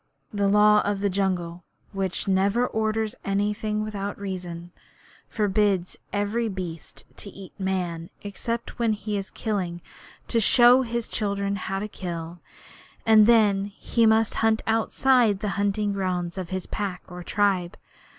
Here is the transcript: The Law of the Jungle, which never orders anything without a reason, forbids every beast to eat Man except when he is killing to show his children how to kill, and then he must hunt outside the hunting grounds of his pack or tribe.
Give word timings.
The 0.33 0.47
Law 0.47 0.81
of 0.83 1.01
the 1.01 1.11
Jungle, 1.11 1.63
which 1.91 2.27
never 2.27 2.65
orders 2.65 3.13
anything 3.23 3.83
without 3.83 4.17
a 4.17 4.21
reason, 4.21 4.71
forbids 5.29 5.95
every 6.11 6.49
beast 6.49 7.05
to 7.17 7.29
eat 7.29 7.53
Man 7.59 8.09
except 8.23 8.79
when 8.79 8.93
he 8.93 9.15
is 9.15 9.29
killing 9.29 9.79
to 10.27 10.39
show 10.39 10.81
his 10.81 11.07
children 11.07 11.55
how 11.55 11.77
to 11.77 11.87
kill, 11.87 12.39
and 13.05 13.27
then 13.27 13.65
he 13.65 14.07
must 14.07 14.33
hunt 14.41 14.63
outside 14.65 15.39
the 15.39 15.49
hunting 15.49 15.93
grounds 15.93 16.35
of 16.35 16.49
his 16.49 16.65
pack 16.65 17.03
or 17.07 17.21
tribe. 17.23 17.77